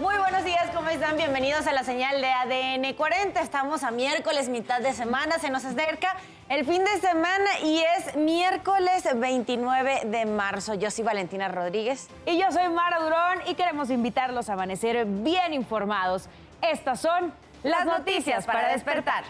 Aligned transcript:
Muy 0.00 0.16
buenos 0.16 0.44
días, 0.44 0.70
¿cómo 0.74 0.88
están? 0.88 1.16
Bienvenidos 1.16 1.66
a 1.66 1.72
la 1.72 1.84
señal 1.84 2.20
de 2.20 2.28
ADN 2.32 2.94
40. 2.94 3.40
Estamos 3.40 3.82
a 3.82 3.90
miércoles, 3.90 4.48
mitad 4.48 4.80
de 4.80 4.92
semana, 4.92 5.38
se 5.38 5.50
nos 5.50 5.64
acerca 5.64 6.16
el 6.48 6.64
fin 6.64 6.82
de 6.84 7.00
semana 7.00 7.60
y 7.62 7.82
es 7.96 8.16
miércoles 8.16 9.06
29 9.14 10.02
de 10.06 10.26
marzo. 10.26 10.74
Yo 10.74 10.90
soy 10.90 11.04
Valentina 11.04 11.48
Rodríguez. 11.48 12.08
Y 12.26 12.38
yo 12.38 12.50
soy 12.50 12.68
Mara 12.68 13.00
Durón 13.00 13.38
y 13.46 13.54
queremos 13.54 13.90
invitarlos 13.90 14.48
a 14.48 14.54
amanecer 14.54 15.04
bien 15.04 15.52
informados. 15.52 16.28
Estas 16.62 17.00
son 17.00 17.32
las 17.62 17.84
noticias 17.84 18.46
para 18.46 18.68
despertar. 18.68 19.24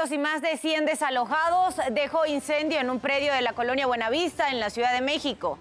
Muertos 0.00 0.12
y 0.12 0.18
más 0.18 0.40
de 0.40 0.56
100 0.56 0.86
desalojados 0.86 1.74
dejó 1.92 2.24
incendio 2.24 2.80
en 2.80 2.88
un 2.88 3.00
predio 3.00 3.34
de 3.34 3.42
la 3.42 3.52
colonia 3.52 3.86
Buenavista 3.86 4.48
en 4.48 4.58
la 4.58 4.70
Ciudad 4.70 4.94
de 4.94 5.02
México. 5.02 5.58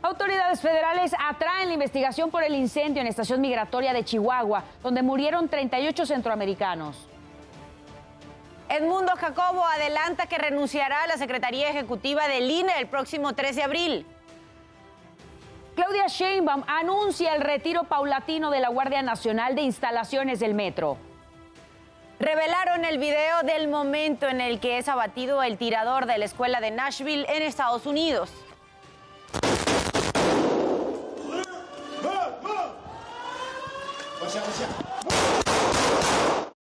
Autoridades 0.00 0.60
federales 0.60 1.12
atraen 1.18 1.68
la 1.68 1.74
investigación 1.74 2.30
por 2.30 2.44
el 2.44 2.54
incendio 2.54 3.00
en 3.00 3.06
la 3.06 3.10
estación 3.10 3.40
migratoria 3.40 3.92
de 3.92 4.04
Chihuahua, 4.04 4.62
donde 4.80 5.02
murieron 5.02 5.48
38 5.48 6.06
centroamericanos. 6.06 7.08
Edmundo 8.68 9.12
Jacobo 9.16 9.64
adelanta 9.64 10.26
que 10.26 10.38
renunciará 10.38 11.02
a 11.02 11.06
la 11.08 11.16
Secretaría 11.16 11.70
Ejecutiva 11.70 12.28
del 12.28 12.48
INE 12.48 12.74
el 12.78 12.86
próximo 12.86 13.32
3 13.32 13.56
de 13.56 13.62
abril. 13.64 14.06
Claudia 15.74 16.06
Sheinbaum 16.06 16.62
anuncia 16.68 17.34
el 17.34 17.40
retiro 17.40 17.84
paulatino 17.84 18.52
de 18.52 18.60
la 18.60 18.68
Guardia 18.68 19.02
Nacional 19.02 19.56
de 19.56 19.62
instalaciones 19.62 20.38
del 20.38 20.54
metro. 20.54 20.96
Revelaron 22.24 22.86
el 22.86 22.96
video 22.96 23.42
del 23.42 23.68
momento 23.68 24.26
en 24.26 24.40
el 24.40 24.58
que 24.58 24.78
es 24.78 24.88
abatido 24.88 25.42
el 25.42 25.58
tirador 25.58 26.06
de 26.06 26.16
la 26.16 26.24
escuela 26.24 26.62
de 26.62 26.70
Nashville 26.70 27.26
en 27.28 27.42
Estados 27.42 27.84
Unidos. 27.84 28.30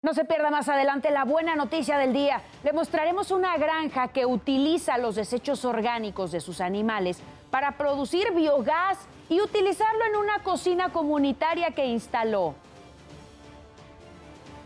No 0.00 0.14
se 0.14 0.24
pierda 0.24 0.50
más 0.50 0.70
adelante 0.70 1.10
la 1.10 1.26
buena 1.26 1.54
noticia 1.56 1.98
del 1.98 2.14
día. 2.14 2.40
Le 2.64 2.72
mostraremos 2.72 3.30
una 3.30 3.58
granja 3.58 4.08
que 4.08 4.24
utiliza 4.24 4.96
los 4.96 5.14
desechos 5.14 5.66
orgánicos 5.66 6.32
de 6.32 6.40
sus 6.40 6.62
animales 6.62 7.18
para 7.50 7.72
producir 7.72 8.32
biogás 8.32 8.96
y 9.28 9.42
utilizarlo 9.42 10.06
en 10.06 10.16
una 10.16 10.42
cocina 10.42 10.88
comunitaria 10.88 11.72
que 11.72 11.84
instaló. 11.84 12.54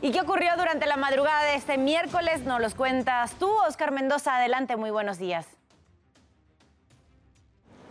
¿Y 0.02 0.10
qué 0.10 0.20
ocurrió 0.20 0.50
durante 0.56 0.86
la 0.86 0.96
madrugada 0.96 1.44
de 1.44 1.54
este 1.56 1.78
miércoles? 1.78 2.44
Nos 2.44 2.60
los 2.60 2.74
cuentas 2.74 3.32
tú, 3.38 3.50
Oscar 3.66 3.90
Mendoza. 3.90 4.36
Adelante, 4.36 4.76
muy 4.76 4.90
buenos 4.90 5.18
días. 5.18 5.46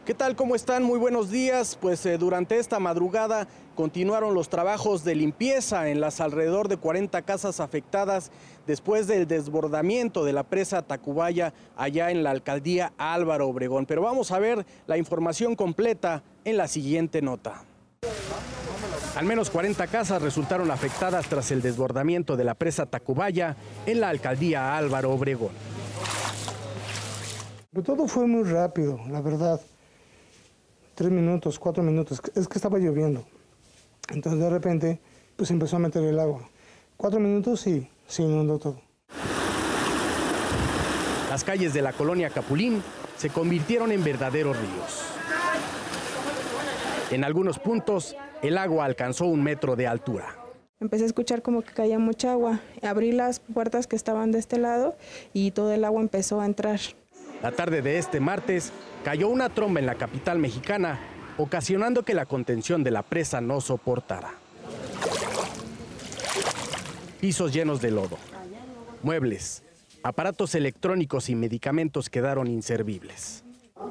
¿Qué 0.06 0.14
tal? 0.14 0.36
¿Cómo 0.36 0.54
están? 0.54 0.84
Muy 0.84 1.00
buenos 1.00 1.32
días. 1.32 1.78
Pues 1.80 2.06
eh, 2.06 2.18
durante 2.18 2.60
esta 2.60 2.78
madrugada 2.78 3.48
continuaron 3.74 4.34
los 4.34 4.50
trabajos 4.50 5.06
de 5.06 5.16
limpieza 5.16 5.88
en 5.90 6.02
las 6.02 6.20
alrededor 6.20 6.68
de 6.68 6.76
40 6.76 7.22
casas 7.22 7.62
afectadas 7.62 8.30
después 8.68 9.08
del 9.08 9.28
desbordamiento 9.28 10.26
de 10.26 10.34
la 10.34 10.44
presa 10.44 10.82
Tacubaya 10.82 11.54
allá 11.78 12.12
en 12.12 12.22
la 12.22 12.32
alcaldía 12.32 12.92
Álvaro 12.98 13.48
Obregón. 13.48 13.86
Pero 13.86 14.02
vamos 14.02 14.32
a 14.32 14.40
ver 14.40 14.66
la 14.88 14.98
información 14.98 15.56
completa 15.56 16.22
en 16.44 16.58
la 16.58 16.68
siguiente 16.68 17.22
nota. 17.22 17.64
Al 19.16 19.26
menos 19.26 19.52
40 19.52 19.86
casas 19.88 20.22
resultaron 20.22 20.72
afectadas 20.72 21.28
tras 21.28 21.52
el 21.52 21.62
desbordamiento 21.62 22.36
de 22.36 22.44
la 22.44 22.56
presa 22.56 22.88
Tacubaya 22.88 23.56
en 23.86 24.02
la 24.02 24.10
alcaldía 24.10 24.76
Álvaro 24.76 25.12
Obregón. 25.12 25.52
Pero 27.72 27.84
todo 27.84 28.08
fue 28.08 28.26
muy 28.26 28.44
rápido, 28.44 29.00
la 29.10 29.22
verdad. 29.22 29.62
Tres 30.96 31.12
minutos, 31.12 31.60
cuatro 31.60 31.84
minutos. 31.84 32.22
Es 32.36 32.48
que 32.48 32.58
estaba 32.58 32.80
lloviendo. 32.80 33.24
Entonces 34.10 34.42
de 34.42 34.50
repente, 34.50 35.00
pues 35.36 35.52
empezó 35.52 35.76
a 35.76 35.80
meter 35.80 36.04
el 36.04 36.20
agua. 36.20 36.50
Cuatro 36.98 37.20
minutos 37.20 37.68
y 37.68 37.88
se 38.08 38.24
inundó 38.24 38.58
todo. 38.58 38.82
Las 41.30 41.44
calles 41.44 41.74
de 41.74 41.82
la 41.84 41.94
colonia 41.94 42.32
Capulín 42.32 42.82
se 43.18 43.30
convirtieron 43.30 43.92
en 43.92 44.04
verdaderos 44.04 44.58
ríos. 44.58 45.13
En 47.14 47.24
algunos 47.24 47.60
puntos, 47.60 48.16
el 48.42 48.58
agua 48.58 48.86
alcanzó 48.86 49.28
un 49.28 49.44
metro 49.44 49.76
de 49.76 49.86
altura. 49.86 50.36
Empecé 50.80 51.04
a 51.04 51.06
escuchar 51.06 51.44
como 51.44 51.62
que 51.62 51.72
caía 51.72 52.00
mucha 52.00 52.32
agua. 52.32 52.60
Abrí 52.82 53.12
las 53.12 53.40
puertas 53.40 53.86
que 53.86 53.96
estaban 53.96 54.32
de 54.32 54.40
este 54.40 54.58
lado 54.58 54.96
y 55.32 55.52
todo 55.52 55.72
el 55.72 55.84
agua 55.84 56.02
empezó 56.02 56.42
a 56.42 56.48
entrar. 56.48 56.80
La 57.44 57.52
tarde 57.52 57.84
de 57.84 58.00
este 58.00 58.20
martes 58.20 58.74
cayó 59.04 59.30
una 59.30 59.50
tromba 59.50 59.80
en 59.80 59.86
la 59.86 59.94
capital 59.94 60.40
mexicana, 60.40 61.00
ocasionando 61.38 62.02
que 62.02 62.16
la 62.16 62.26
contención 62.26 62.84
de 62.84 62.90
la 62.90 63.04
presa 63.04 63.42
no 63.42 63.62
soportara. 63.62 64.32
Pisos 67.22 67.54
llenos 67.54 67.80
de 67.80 67.92
lodo, 67.92 68.18
muebles, 69.04 69.62
aparatos 70.02 70.56
electrónicos 70.56 71.30
y 71.30 71.36
medicamentos 71.36 72.10
quedaron 72.10 72.48
inservibles. 72.48 73.44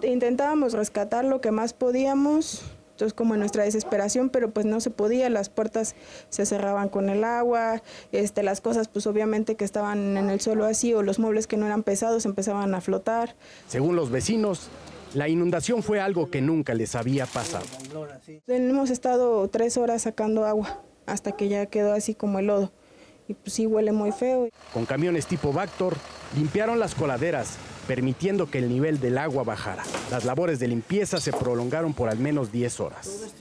Intentábamos 0.02 0.72
rescatar 0.72 1.24
lo 1.24 1.40
que 1.40 1.52
más 1.52 1.72
podíamos, 1.72 2.64
entonces 3.02 3.14
como 3.14 3.34
en 3.34 3.40
nuestra 3.40 3.64
desesperación, 3.64 4.30
pero 4.30 4.52
pues 4.52 4.64
no 4.64 4.80
se 4.80 4.90
podía, 4.90 5.28
las 5.28 5.48
puertas 5.48 5.96
se 6.28 6.46
cerraban 6.46 6.88
con 6.88 7.08
el 7.08 7.24
agua, 7.24 7.82
este, 8.12 8.44
las 8.44 8.60
cosas 8.60 8.86
pues 8.86 9.08
obviamente 9.08 9.56
que 9.56 9.64
estaban 9.64 10.16
en 10.16 10.30
el 10.30 10.40
suelo 10.40 10.66
así 10.66 10.94
o 10.94 11.02
los 11.02 11.18
muebles 11.18 11.48
que 11.48 11.56
no 11.56 11.66
eran 11.66 11.82
pesados 11.82 12.26
empezaban 12.26 12.76
a 12.76 12.80
flotar. 12.80 13.34
Según 13.66 13.96
los 13.96 14.10
vecinos, 14.12 14.68
la 15.14 15.28
inundación 15.28 15.82
fue 15.82 16.00
algo 16.00 16.30
que 16.30 16.40
nunca 16.40 16.74
les 16.74 16.94
había 16.94 17.26
pasado. 17.26 17.66
Hemos 18.46 18.90
estado 18.90 19.48
tres 19.48 19.76
horas 19.76 20.02
sacando 20.02 20.46
agua 20.46 20.80
hasta 21.06 21.32
que 21.32 21.48
ya 21.48 21.66
quedó 21.66 21.94
así 21.94 22.14
como 22.14 22.38
el 22.38 22.46
lodo 22.46 22.70
y 23.26 23.34
pues 23.34 23.52
sí 23.52 23.66
huele 23.66 23.90
muy 23.90 24.12
feo. 24.12 24.48
Con 24.72 24.86
camiones 24.86 25.26
tipo 25.26 25.52
Vactor 25.52 25.96
limpiaron 26.36 26.78
las 26.78 26.94
coladeras, 26.94 27.56
permitiendo 27.86 28.50
que 28.50 28.58
el 28.58 28.68
nivel 28.68 29.00
del 29.00 29.18
agua 29.18 29.44
bajara. 29.44 29.82
Las 30.10 30.24
labores 30.24 30.58
de 30.58 30.68
limpieza 30.68 31.20
se 31.20 31.32
prolongaron 31.32 31.94
por 31.94 32.08
al 32.08 32.18
menos 32.18 32.52
10 32.52 32.80
horas. 32.80 33.34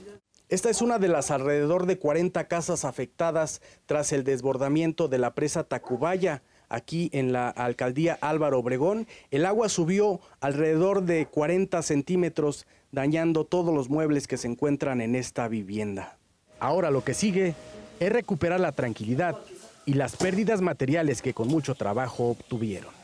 Esta 0.48 0.68
es 0.68 0.82
una 0.82 0.98
de 0.98 1.08
las 1.08 1.30
alrededor 1.30 1.86
de 1.86 1.98
40 1.98 2.46
casas 2.46 2.84
afectadas 2.84 3.62
tras 3.86 4.12
el 4.12 4.22
desbordamiento 4.22 5.08
de 5.08 5.18
la 5.18 5.34
presa 5.34 5.64
Tacubaya. 5.64 6.42
Aquí 6.68 7.10
en 7.12 7.32
la 7.32 7.48
alcaldía 7.48 8.18
Álvaro 8.20 8.58
Obregón, 8.58 9.06
el 9.30 9.46
agua 9.46 9.68
subió 9.68 10.20
alrededor 10.40 11.04
de 11.04 11.26
40 11.26 11.80
centímetros, 11.82 12.66
dañando 12.90 13.44
todos 13.44 13.74
los 13.74 13.88
muebles 13.88 14.26
que 14.26 14.36
se 14.36 14.48
encuentran 14.48 15.00
en 15.00 15.14
esta 15.14 15.48
vivienda. 15.48 16.18
Ahora 16.60 16.90
lo 16.90 17.02
que 17.02 17.14
sigue 17.14 17.54
es 17.98 18.12
recuperar 18.12 18.60
la 18.60 18.72
tranquilidad 18.72 19.38
y 19.86 19.94
las 19.94 20.16
pérdidas 20.16 20.60
materiales 20.60 21.22
que 21.22 21.34
con 21.34 21.48
mucho 21.48 21.74
trabajo 21.74 22.28
obtuvieron. 22.28 23.01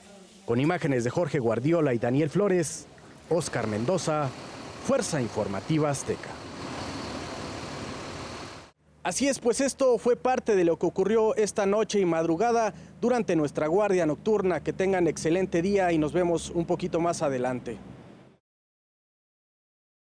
Con 0.48 0.60
imágenes 0.60 1.04
de 1.04 1.10
Jorge 1.10 1.40
Guardiola 1.40 1.92
y 1.92 1.98
Daniel 1.98 2.30
Flores, 2.30 2.86
Oscar 3.28 3.66
Mendoza, 3.66 4.30
Fuerza 4.86 5.20
Informativa 5.20 5.90
Azteca. 5.90 6.30
Así 9.02 9.28
es, 9.28 9.40
pues 9.40 9.60
esto 9.60 9.98
fue 9.98 10.16
parte 10.16 10.56
de 10.56 10.64
lo 10.64 10.78
que 10.78 10.86
ocurrió 10.86 11.36
esta 11.36 11.66
noche 11.66 12.00
y 12.00 12.06
madrugada 12.06 12.72
durante 12.98 13.36
nuestra 13.36 13.66
guardia 13.66 14.06
nocturna. 14.06 14.62
Que 14.62 14.72
tengan 14.72 15.06
excelente 15.06 15.60
día 15.60 15.92
y 15.92 15.98
nos 15.98 16.14
vemos 16.14 16.48
un 16.48 16.64
poquito 16.64 16.98
más 16.98 17.20
adelante. 17.20 17.76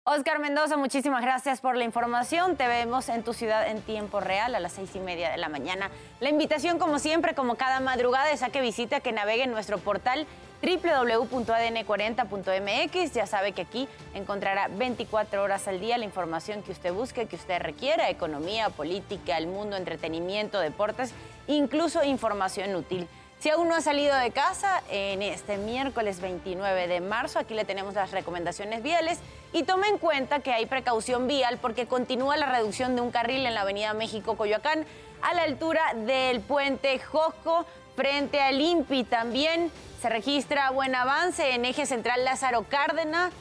Oscar 0.05 0.39
Mendoza, 0.39 0.77
muchísimas 0.77 1.21
gracias 1.21 1.61
por 1.61 1.75
la 1.75 1.83
información. 1.83 2.55
Te 2.55 2.67
vemos 2.67 3.09
en 3.09 3.21
tu 3.21 3.33
ciudad 3.33 3.67
en 3.67 3.79
tiempo 3.81 4.19
real 4.19 4.55
a 4.55 4.59
las 4.59 4.73
seis 4.73 4.89
y 4.95 4.99
media 4.99 5.29
de 5.29 5.37
la 5.37 5.49
mañana. 5.49 5.91
La 6.19 6.29
invitación, 6.29 6.79
como 6.79 6.97
siempre, 6.97 7.35
como 7.35 7.53
cada 7.55 7.79
madrugada, 7.79 8.31
es 8.31 8.41
a 8.41 8.49
que 8.49 8.59
visite, 8.59 9.01
que 9.01 9.11
navegue 9.11 9.43
en 9.43 9.51
nuestro 9.51 9.77
portal 9.77 10.25
www.adn40.mx. 10.63 13.13
Ya 13.13 13.27
sabe 13.27 13.51
que 13.51 13.61
aquí 13.61 13.87
encontrará 14.15 14.67
24 14.69 15.43
horas 15.43 15.67
al 15.67 15.79
día 15.79 15.99
la 15.99 16.05
información 16.05 16.63
que 16.63 16.71
usted 16.71 16.91
busque, 16.91 17.27
que 17.27 17.35
usted 17.35 17.59
requiera, 17.59 18.09
economía, 18.09 18.69
política, 18.69 19.37
el 19.37 19.45
mundo, 19.45 19.77
entretenimiento, 19.77 20.59
deportes, 20.59 21.13
incluso 21.45 22.03
información 22.03 22.75
útil. 22.75 23.07
Si 23.39 23.49
aún 23.49 23.69
no 23.69 23.75
ha 23.75 23.79
salido 23.79 24.17
de 24.17 24.31
casa, 24.31 24.83
en 24.89 25.21
este 25.21 25.55
miércoles 25.55 26.19
29 26.19 26.89
de 26.89 26.99
marzo, 26.99 27.39
aquí 27.39 27.53
le 27.53 27.63
tenemos 27.63 27.93
las 27.93 28.11
recomendaciones 28.11 28.83
viales 28.83 29.19
y 29.53 29.63
tome 29.63 29.87
en 29.87 29.97
cuenta 29.97 30.41
que 30.41 30.51
hay 30.51 30.65
precaución 30.65 31.25
vial 31.25 31.57
porque 31.57 31.87
continúa 31.87 32.35
la 32.35 32.51
reducción 32.51 32.97
de 32.97 33.01
un 33.01 33.11
carril 33.11 33.45
en 33.45 33.53
la 33.53 33.61
avenida 33.61 33.93
México-Coyoacán 33.93 34.85
a 35.21 35.33
la 35.35 35.43
altura 35.43 35.81
del 36.05 36.41
puente 36.41 36.99
Josco 36.99 37.65
frente 37.95 38.41
al 38.41 38.59
INPI. 38.59 39.05
También 39.05 39.71
se 40.01 40.09
registra 40.09 40.71
buen 40.71 40.93
avance 40.93 41.55
en 41.55 41.63
eje 41.63 41.85
central 41.85 42.25
Lázaro 42.25 42.63
Cárdenas 42.63 43.31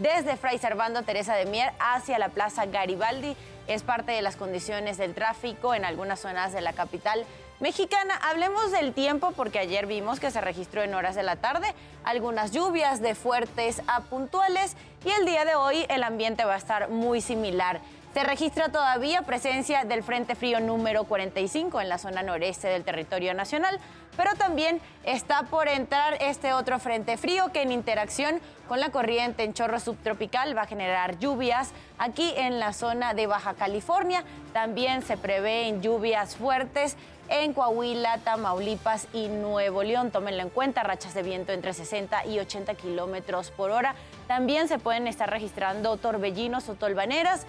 desde 0.00 0.36
Fray 0.36 0.58
Servando 0.58 1.02
Teresa 1.02 1.36
de 1.36 1.46
Mier 1.46 1.72
hacia 1.78 2.18
la 2.18 2.30
Plaza 2.30 2.66
Garibaldi. 2.66 3.36
Es 3.68 3.84
parte 3.84 4.10
de 4.10 4.20
las 4.20 4.34
condiciones 4.34 4.98
del 4.98 5.14
tráfico 5.14 5.74
en 5.74 5.84
algunas 5.84 6.18
zonas 6.18 6.52
de 6.52 6.60
la 6.60 6.72
capital 6.72 7.24
mexicana. 7.60 8.14
Hablemos 8.22 8.72
del 8.72 8.92
tiempo 8.92 9.32
porque 9.32 9.58
ayer 9.58 9.86
vimos 9.86 10.20
que 10.20 10.30
se 10.30 10.40
registró 10.40 10.82
en 10.82 10.94
horas 10.94 11.14
de 11.14 11.22
la 11.22 11.36
tarde 11.36 11.74
algunas 12.04 12.50
lluvias 12.50 13.00
de 13.00 13.14
fuertes 13.14 13.82
a 13.86 14.02
puntuales 14.02 14.76
y 15.04 15.10
el 15.10 15.26
día 15.26 15.44
de 15.44 15.54
hoy 15.54 15.86
el 15.88 16.02
ambiente 16.02 16.44
va 16.44 16.54
a 16.54 16.58
estar 16.58 16.88
muy 16.88 17.20
similar. 17.20 17.80
Se 18.14 18.22
registra 18.22 18.68
todavía 18.68 19.22
presencia 19.22 19.84
del 19.84 20.04
Frente 20.04 20.36
Frío 20.36 20.60
número 20.60 21.02
45 21.02 21.80
en 21.80 21.88
la 21.88 21.98
zona 21.98 22.22
noreste 22.22 22.68
del 22.68 22.84
territorio 22.84 23.34
nacional, 23.34 23.80
pero 24.16 24.36
también 24.36 24.80
está 25.02 25.42
por 25.42 25.66
entrar 25.66 26.18
este 26.20 26.52
otro 26.52 26.78
Frente 26.78 27.16
Frío 27.16 27.50
que 27.52 27.62
en 27.62 27.72
interacción 27.72 28.40
con 28.68 28.78
la 28.78 28.90
corriente 28.90 29.42
en 29.42 29.52
chorro 29.52 29.80
subtropical 29.80 30.56
va 30.56 30.62
a 30.62 30.66
generar 30.66 31.18
lluvias 31.18 31.72
aquí 31.98 32.32
en 32.36 32.60
la 32.60 32.72
zona 32.72 33.14
de 33.14 33.26
Baja 33.26 33.54
California. 33.54 34.22
También 34.52 35.02
se 35.02 35.16
prevén 35.16 35.82
lluvias 35.82 36.36
fuertes 36.36 36.96
en 37.28 37.52
Coahuila, 37.52 38.18
Tamaulipas 38.18 39.08
y 39.12 39.28
Nuevo 39.28 39.82
León. 39.82 40.10
Tómenlo 40.10 40.42
en 40.42 40.50
cuenta, 40.50 40.82
rachas 40.82 41.14
de 41.14 41.22
viento 41.22 41.52
entre 41.52 41.72
60 41.72 42.26
y 42.26 42.38
80 42.38 42.74
kilómetros 42.74 43.50
por 43.50 43.70
hora. 43.70 43.94
También 44.26 44.68
se 44.68 44.78
pueden 44.78 45.06
estar 45.06 45.30
registrando 45.30 45.96
torbellinos 45.96 46.68
o 46.68 46.74
tolvaneras 46.74 47.46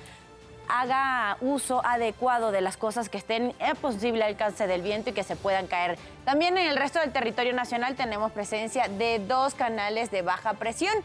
haga 0.68 1.38
uso 1.42 1.86
adecuado 1.86 2.51
de 2.51 2.62
las 2.62 2.77
cosas 2.77 3.10
que 3.10 3.18
estén 3.18 3.54
en 3.60 3.75
posible 3.75 4.24
alcance 4.24 4.68
del 4.68 4.81
viento 4.81 5.10
y 5.10 5.13
que 5.13 5.24
se 5.24 5.36
puedan 5.36 5.68
caer. 5.68 5.98
También 6.24 6.57
en 6.57 6.68
el 6.68 6.78
resto 6.78 7.00
del 7.00 7.12
territorio 7.12 7.54
nacional 7.54 7.95
tenemos 7.95 8.31
presencia 8.31 8.88
de 8.88 9.19
dos 9.19 9.54
canales 9.54 10.12
de 10.12 10.21
baja 10.21 10.54
presión. 10.54 10.95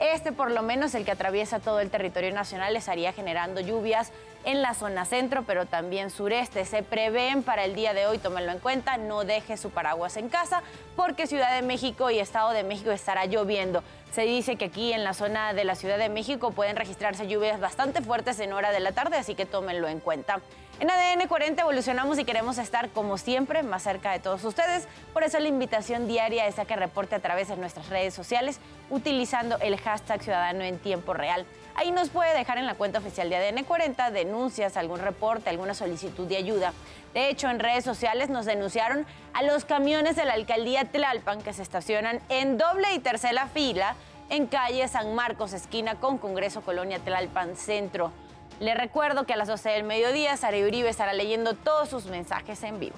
Este, 0.00 0.32
por 0.32 0.50
lo 0.50 0.62
menos, 0.62 0.94
el 0.94 1.04
que 1.04 1.10
atraviesa 1.12 1.60
todo 1.60 1.78
el 1.80 1.90
territorio 1.90 2.32
nacional, 2.32 2.74
estaría 2.74 3.12
generando 3.12 3.60
lluvias 3.60 4.12
en 4.44 4.62
la 4.62 4.72
zona 4.72 5.04
centro, 5.04 5.44
pero 5.46 5.66
también 5.66 6.08
sureste. 6.10 6.64
Se 6.64 6.82
prevén 6.82 7.42
para 7.42 7.66
el 7.66 7.74
día 7.74 7.92
de 7.92 8.06
hoy, 8.06 8.16
tómenlo 8.16 8.50
en 8.50 8.60
cuenta, 8.60 8.96
no 8.96 9.24
deje 9.24 9.58
su 9.58 9.68
paraguas 9.68 10.16
en 10.16 10.30
casa, 10.30 10.62
porque 10.96 11.26
Ciudad 11.26 11.54
de 11.54 11.60
México 11.60 12.10
y 12.10 12.18
Estado 12.18 12.50
de 12.52 12.64
México 12.64 12.90
estará 12.90 13.26
lloviendo. 13.26 13.84
Se 14.12 14.22
dice 14.22 14.56
que 14.56 14.64
aquí 14.64 14.94
en 14.94 15.04
la 15.04 15.12
zona 15.12 15.52
de 15.52 15.64
la 15.64 15.74
Ciudad 15.74 15.98
de 15.98 16.08
México 16.08 16.50
pueden 16.50 16.76
registrarse 16.76 17.28
lluvias 17.28 17.60
bastante 17.60 18.00
fuertes 18.00 18.40
en 18.40 18.54
hora 18.54 18.72
de 18.72 18.80
la 18.80 18.92
tarde, 18.92 19.18
así 19.18 19.34
que 19.34 19.44
tómenlo 19.44 19.86
en 19.86 20.00
cuenta. 20.00 20.40
En 20.80 20.90
ADN 20.90 21.28
40 21.28 21.60
evolucionamos 21.60 22.18
y 22.18 22.24
queremos 22.24 22.56
estar, 22.56 22.88
como 22.88 23.18
siempre, 23.18 23.62
más 23.62 23.82
cerca 23.82 24.12
de 24.12 24.18
todos 24.18 24.42
ustedes. 24.44 24.88
Por 25.12 25.22
eso 25.22 25.38
la 25.38 25.48
invitación 25.48 26.08
diaria 26.08 26.46
es 26.46 26.58
a 26.58 26.64
que 26.64 26.74
reporte 26.74 27.14
a 27.14 27.18
través 27.18 27.48
de 27.48 27.58
nuestras 27.58 27.90
redes 27.90 28.14
sociales 28.14 28.60
utilizando 28.88 29.58
el 29.58 29.78
hashtag 29.78 30.22
Ciudadano 30.22 30.64
en 30.64 30.78
Tiempo 30.78 31.12
Real. 31.12 31.44
Ahí 31.74 31.90
nos 31.90 32.08
puede 32.08 32.32
dejar 32.32 32.56
en 32.56 32.64
la 32.64 32.76
cuenta 32.76 32.98
oficial 32.98 33.28
de 33.28 33.36
ADN 33.36 33.64
40 33.64 34.10
denuncias, 34.10 34.78
algún 34.78 35.00
reporte, 35.00 35.50
alguna 35.50 35.74
solicitud 35.74 36.26
de 36.26 36.38
ayuda. 36.38 36.72
De 37.12 37.28
hecho, 37.28 37.50
en 37.50 37.58
redes 37.58 37.84
sociales 37.84 38.30
nos 38.30 38.46
denunciaron 38.46 39.04
a 39.34 39.42
los 39.42 39.66
camiones 39.66 40.16
de 40.16 40.24
la 40.24 40.32
alcaldía 40.32 40.86
Tlalpan 40.86 41.42
que 41.42 41.52
se 41.52 41.60
estacionan 41.60 42.20
en 42.30 42.56
doble 42.56 42.94
y 42.94 43.00
tercera 43.00 43.48
fila 43.48 43.96
en 44.30 44.46
calle 44.46 44.88
San 44.88 45.14
Marcos, 45.14 45.52
esquina 45.52 45.96
con 45.96 46.16
Congreso 46.16 46.62
Colonia 46.62 47.00
Tlalpan 47.00 47.54
Centro. 47.54 48.12
Le 48.60 48.74
recuerdo 48.74 49.24
que 49.24 49.32
a 49.32 49.36
las 49.36 49.48
12 49.48 49.70
del 49.70 49.84
mediodía 49.84 50.36
Sara 50.36 50.58
Uribe 50.58 50.90
estará 50.90 51.14
leyendo 51.14 51.54
todos 51.54 51.88
sus 51.88 52.06
mensajes 52.06 52.62
en 52.62 52.78
vivo. 52.78 52.96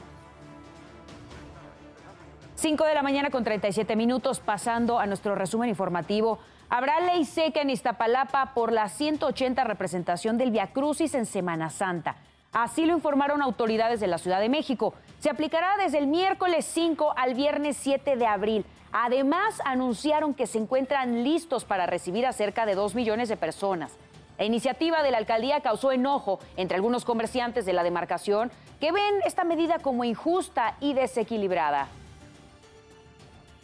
5 2.56 2.84
de 2.84 2.94
la 2.94 3.02
mañana 3.02 3.30
con 3.30 3.44
37 3.44 3.94
minutos, 3.94 4.40
pasando 4.40 4.98
a 4.98 5.06
nuestro 5.06 5.36
resumen 5.36 5.68
informativo. 5.68 6.40
Habrá 6.68 7.00
ley 7.00 7.24
seca 7.24 7.60
en 7.60 7.70
Iztapalapa 7.70 8.54
por 8.54 8.72
la 8.72 8.88
180 8.88 9.62
representación 9.62 10.36
del 10.36 10.50
Via 10.50 10.68
Crucis 10.68 11.14
en 11.14 11.26
Semana 11.26 11.70
Santa. 11.70 12.16
Así 12.52 12.84
lo 12.84 12.92
informaron 12.92 13.40
autoridades 13.40 14.00
de 14.00 14.08
la 14.08 14.18
Ciudad 14.18 14.40
de 14.40 14.48
México. 14.48 14.94
Se 15.20 15.30
aplicará 15.30 15.76
desde 15.76 15.98
el 15.98 16.08
miércoles 16.08 16.64
5 16.66 17.14
al 17.16 17.34
viernes 17.34 17.76
7 17.78 18.16
de 18.16 18.26
abril. 18.26 18.66
Además, 18.90 19.60
anunciaron 19.64 20.34
que 20.34 20.46
se 20.46 20.58
encuentran 20.58 21.22
listos 21.24 21.64
para 21.64 21.86
recibir 21.86 22.26
a 22.26 22.32
cerca 22.32 22.66
de 22.66 22.74
2 22.74 22.94
millones 22.94 23.28
de 23.28 23.36
personas. 23.36 23.96
La 24.38 24.44
iniciativa 24.44 25.02
de 25.02 25.10
la 25.10 25.18
alcaldía 25.18 25.60
causó 25.60 25.92
enojo 25.92 26.38
entre 26.56 26.76
algunos 26.76 27.04
comerciantes 27.04 27.64
de 27.64 27.72
la 27.72 27.82
demarcación 27.82 28.50
que 28.80 28.92
ven 28.92 29.14
esta 29.24 29.44
medida 29.44 29.78
como 29.78 30.04
injusta 30.04 30.76
y 30.80 30.94
desequilibrada. 30.94 31.88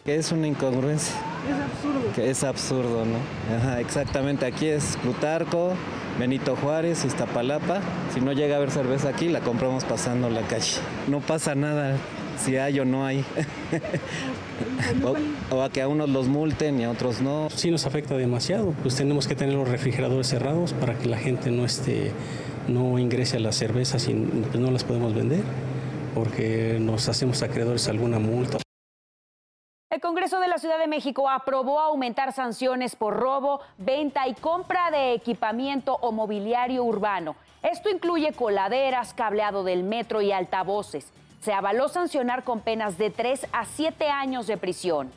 Que 0.05 0.17
es 0.17 0.31
una 0.33 0.47
incongruencia. 0.47 1.17
Es 1.49 1.61
absurdo. 1.61 2.13
Que 2.15 2.31
es 2.31 2.45
absurdo, 2.45 3.05
¿no? 3.05 3.19
Ajá, 3.57 3.81
exactamente, 3.81 4.47
aquí 4.47 4.67
es 4.67 4.97
Plutarco, 5.03 5.73
Benito 6.19 6.57
Juárez, 6.57 7.05
Iztapalapa. 7.05 7.81
Si 8.15 8.21
no 8.21 8.33
llega 8.33 8.55
a 8.55 8.59
haber 8.59 8.71
cerveza 8.71 9.09
aquí, 9.09 9.29
la 9.29 9.41
compramos 9.41 9.85
pasando 9.85 10.31
la 10.31 10.43
calle. 10.43 10.81
No 11.09 11.21
pasa 11.21 11.55
nada 11.55 11.97
si 12.39 12.57
hay 12.57 12.81
o 12.81 12.85
no 12.85 13.05
hay. 13.05 13.25
o, 15.51 15.63
a 15.63 15.71
que 15.71 15.83
a 15.83 15.89
unos 15.89 16.09
los 16.09 16.29
multen 16.29 16.81
y 16.81 16.85
a 16.85 16.91
otros 16.91 17.21
no. 17.21 17.51
Sí 17.51 17.71
nos 17.71 17.87
afecta 17.87 18.17
demasiado, 18.17 18.75
pues 18.83 18.97
tenemos 18.97 19.27
que 19.27 19.35
tener 19.35 19.55
los 19.55 19.69
refrigeradores 19.69 20.29
cerrados 20.29 20.73
para 20.73 20.97
que 20.97 21.07
la 21.07 21.19
gente 21.19 21.51
no 21.51 21.65
esté, 21.65 22.13
no 22.69 22.99
ingrese 22.99 23.37
a 23.37 23.41
las 23.41 23.57
cervezas 23.57 24.09
y 24.09 24.15
pues 24.15 24.59
no 24.59 24.71
las 24.71 24.85
podemos 24.85 25.15
vender, 25.15 25.43
porque 26.15 26.79
nos 26.81 27.09
hacemos 27.09 27.43
acreedores 27.43 27.89
a 27.89 27.91
alguna 27.91 28.19
multa. 28.19 28.59
El 29.91 30.03
Congreso 30.03 30.39
de 30.39 30.49
la 30.49 30.59
Ciudad 30.59 30.79
de 30.79 30.87
México 30.87 31.29
aprobó 31.29 31.81
aumentar 31.81 32.33
sanciones 32.33 32.95
por 32.95 33.17
robo, 33.17 33.61
venta 33.79 34.29
y 34.29 34.35
compra 34.35 34.91
de 34.91 35.15
equipamiento 35.15 35.97
o 36.01 36.13
mobiliario 36.13 36.85
urbano. 36.85 37.37
Esto 37.63 37.89
incluye 37.89 38.33
coladeras, 38.33 39.15
cableado 39.15 39.65
del 39.65 39.83
metro 39.83 40.21
y 40.21 40.31
altavoces. 40.31 41.11
Se 41.41 41.53
avaló 41.53 41.89
sancionar 41.89 42.45
con 42.45 42.61
penas 42.61 42.99
de 42.99 43.11
3 43.11 43.47
a 43.53 43.65
7 43.65 44.09
años 44.09 44.47
de 44.47 44.57
prisión. 44.57 45.11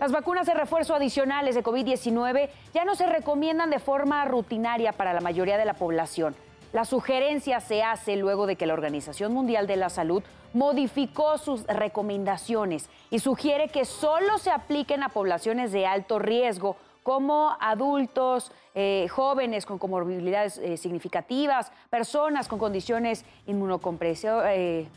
Las 0.00 0.12
vacunas 0.12 0.46
de 0.46 0.54
refuerzo 0.54 0.94
adicionales 0.94 1.54
de 1.54 1.62
COVID-19 1.62 2.48
ya 2.72 2.84
no 2.86 2.94
se 2.94 3.06
recomiendan 3.06 3.68
de 3.68 3.78
forma 3.78 4.24
rutinaria 4.24 4.92
para 4.92 5.12
la 5.12 5.20
mayoría 5.20 5.58
de 5.58 5.66
la 5.66 5.74
población. 5.74 6.34
La 6.72 6.84
sugerencia 6.84 7.60
se 7.60 7.82
hace 7.82 8.16
luego 8.16 8.46
de 8.46 8.56
que 8.56 8.64
la 8.64 8.74
Organización 8.74 9.34
Mundial 9.34 9.66
de 9.66 9.76
la 9.76 9.90
Salud 9.90 10.22
modificó 10.52 11.36
sus 11.36 11.66
recomendaciones 11.66 12.88
y 13.10 13.18
sugiere 13.18 13.68
que 13.68 13.84
solo 13.84 14.38
se 14.38 14.50
apliquen 14.50 15.02
a 15.02 15.10
poblaciones 15.10 15.70
de 15.72 15.86
alto 15.86 16.18
riesgo 16.18 16.76
como 17.02 17.56
adultos, 17.60 18.52
eh, 18.74 19.06
jóvenes 19.10 19.66
con 19.66 19.78
comorbilidades 19.78 20.58
eh, 20.58 20.76
significativas, 20.76 21.72
personas 21.90 22.48
con 22.48 22.58
condiciones 22.58 23.24
inmunocompresivas, 23.46 24.46
eh, 24.48 24.88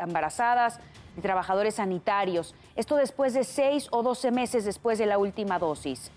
embarazadas 0.00 0.80
y 1.16 1.20
trabajadores 1.20 1.74
sanitarios. 1.76 2.54
Esto 2.76 2.96
después 2.96 3.34
de 3.34 3.44
seis 3.44 3.88
o 3.90 4.02
doce 4.02 4.30
meses 4.30 4.64
después 4.64 4.98
de 4.98 5.06
la 5.06 5.18
última 5.18 5.58
dosis. 5.58 6.10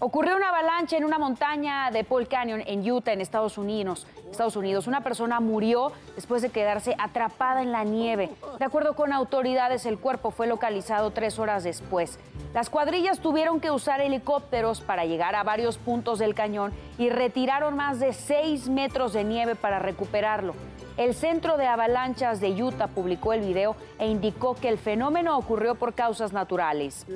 Ocurrió 0.00 0.36
una 0.36 0.48
avalancha 0.48 0.96
en 0.96 1.04
una 1.04 1.18
montaña 1.18 1.90
de 1.90 2.04
Paul 2.04 2.26
Canyon 2.26 2.62
en 2.66 2.90
Utah, 2.90 3.12
en 3.12 3.20
Estados 3.20 3.56
Unidos. 3.56 4.06
Estados 4.30 4.56
Unidos. 4.56 4.88
Una 4.88 5.02
persona 5.02 5.38
murió 5.38 5.92
después 6.16 6.42
de 6.42 6.50
quedarse 6.50 6.96
atrapada 6.98 7.62
en 7.62 7.70
la 7.70 7.84
nieve. 7.84 8.30
De 8.58 8.64
acuerdo 8.64 8.94
con 8.96 9.12
autoridades, 9.12 9.86
el 9.86 9.98
cuerpo 9.98 10.32
fue 10.32 10.48
localizado 10.48 11.12
tres 11.12 11.38
horas 11.38 11.62
después. 11.62 12.18
Las 12.52 12.70
cuadrillas 12.70 13.20
tuvieron 13.20 13.60
que 13.60 13.70
usar 13.70 14.00
helicópteros 14.00 14.80
para 14.80 15.04
llegar 15.04 15.36
a 15.36 15.44
varios 15.44 15.78
puntos 15.78 16.18
del 16.18 16.34
cañón 16.34 16.72
y 16.98 17.10
retiraron 17.10 17.76
más 17.76 18.00
de 18.00 18.12
seis 18.12 18.68
metros 18.68 19.12
de 19.12 19.22
nieve 19.22 19.54
para 19.54 19.78
recuperarlo. 19.78 20.54
El 20.96 21.14
Centro 21.14 21.56
de 21.56 21.66
Avalanchas 21.66 22.40
de 22.40 22.62
Utah 22.62 22.88
publicó 22.88 23.32
el 23.32 23.40
video 23.40 23.74
e 23.98 24.08
indicó 24.08 24.54
que 24.54 24.68
el 24.68 24.78
fenómeno 24.78 25.38
ocurrió 25.38 25.76
por 25.76 25.94
causas 25.94 26.32
naturales. 26.32 27.06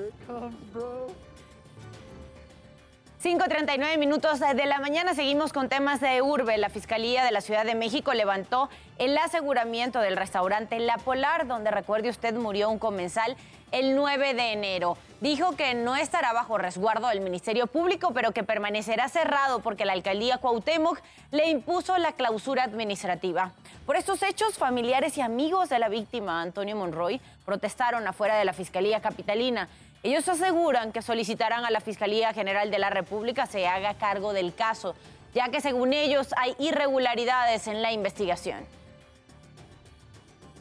5.39 3.20 3.98
minutos 3.98 4.38
de 4.38 4.66
la 4.66 4.78
mañana 4.78 5.12
seguimos 5.12 5.52
con 5.52 5.68
temas 5.68 6.00
de 6.00 6.22
urbe. 6.22 6.56
La 6.56 6.68
Fiscalía 6.68 7.24
de 7.24 7.32
la 7.32 7.40
Ciudad 7.40 7.64
de 7.64 7.74
México 7.74 8.14
levantó 8.14 8.68
el 8.96 9.18
aseguramiento 9.18 9.98
del 9.98 10.16
restaurante 10.16 10.78
La 10.78 10.98
Polar, 10.98 11.48
donde 11.48 11.72
recuerde 11.72 12.10
usted 12.10 12.32
murió 12.34 12.70
un 12.70 12.78
comensal 12.78 13.36
el 13.72 13.96
9 13.96 14.34
de 14.34 14.52
enero. 14.52 14.96
Dijo 15.20 15.56
que 15.56 15.74
no 15.74 15.96
estará 15.96 16.32
bajo 16.32 16.58
resguardo 16.58 17.08
del 17.08 17.20
Ministerio 17.20 17.66
Público, 17.66 18.12
pero 18.14 18.30
que 18.30 18.44
permanecerá 18.44 19.08
cerrado 19.08 19.58
porque 19.58 19.84
la 19.84 19.94
alcaldía 19.94 20.38
Cuauhtémoc 20.38 21.00
le 21.32 21.50
impuso 21.50 21.98
la 21.98 22.12
clausura 22.12 22.62
administrativa. 22.62 23.50
Por 23.84 23.96
estos 23.96 24.22
hechos, 24.22 24.58
familiares 24.58 25.18
y 25.18 25.22
amigos 25.22 25.70
de 25.70 25.80
la 25.80 25.88
víctima, 25.88 26.40
Antonio 26.40 26.76
Monroy, 26.76 27.20
protestaron 27.44 28.06
afuera 28.06 28.36
de 28.36 28.44
la 28.44 28.52
Fiscalía 28.52 29.00
Capitalina. 29.00 29.68
Ellos 30.02 30.28
aseguran 30.28 30.92
que 30.92 31.02
solicitarán 31.02 31.64
a 31.64 31.70
la 31.70 31.80
Fiscalía 31.80 32.32
General 32.32 32.70
de 32.70 32.78
la 32.78 32.88
República 32.88 33.46
se 33.46 33.66
haga 33.66 33.94
cargo 33.94 34.32
del 34.32 34.54
caso, 34.54 34.94
ya 35.34 35.48
que 35.48 35.60
según 35.60 35.92
ellos 35.92 36.28
hay 36.36 36.54
irregularidades 36.58 37.66
en 37.66 37.82
la 37.82 37.92
investigación. 37.92 38.64